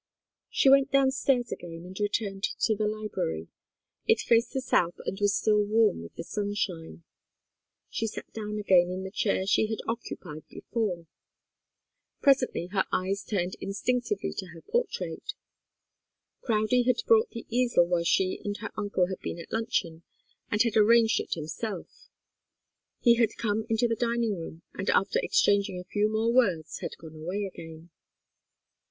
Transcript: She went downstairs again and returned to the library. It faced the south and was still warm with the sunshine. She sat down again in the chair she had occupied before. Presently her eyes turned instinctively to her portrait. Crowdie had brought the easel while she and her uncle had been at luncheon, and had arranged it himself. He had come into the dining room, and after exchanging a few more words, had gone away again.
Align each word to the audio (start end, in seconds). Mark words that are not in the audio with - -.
She 0.49 0.67
went 0.67 0.91
downstairs 0.91 1.51
again 1.51 1.83
and 1.85 1.95
returned 1.99 2.41
to 2.61 2.75
the 2.75 2.87
library. 2.87 3.49
It 4.07 4.19
faced 4.19 4.51
the 4.51 4.59
south 4.59 4.95
and 5.05 5.19
was 5.21 5.35
still 5.35 5.63
warm 5.63 6.01
with 6.01 6.15
the 6.15 6.23
sunshine. 6.23 7.03
She 7.87 8.07
sat 8.07 8.33
down 8.33 8.57
again 8.57 8.89
in 8.89 9.03
the 9.03 9.11
chair 9.11 9.45
she 9.45 9.67
had 9.67 9.77
occupied 9.87 10.47
before. 10.49 11.05
Presently 12.19 12.65
her 12.71 12.85
eyes 12.91 13.23
turned 13.23 13.53
instinctively 13.61 14.33
to 14.39 14.47
her 14.53 14.63
portrait. 14.63 15.35
Crowdie 16.41 16.87
had 16.87 17.03
brought 17.05 17.29
the 17.29 17.45
easel 17.49 17.85
while 17.85 18.03
she 18.03 18.41
and 18.43 18.57
her 18.57 18.71
uncle 18.75 19.05
had 19.05 19.19
been 19.19 19.37
at 19.37 19.53
luncheon, 19.53 20.01
and 20.49 20.63
had 20.63 20.75
arranged 20.75 21.19
it 21.19 21.35
himself. 21.35 22.09
He 23.01 23.17
had 23.17 23.37
come 23.37 23.67
into 23.69 23.87
the 23.87 23.95
dining 23.95 24.35
room, 24.35 24.63
and 24.73 24.89
after 24.89 25.19
exchanging 25.21 25.79
a 25.79 25.83
few 25.83 26.11
more 26.11 26.33
words, 26.33 26.79
had 26.79 26.97
gone 26.97 27.13
away 27.13 27.45
again. 27.45 27.91